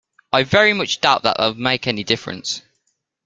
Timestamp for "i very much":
0.33-0.99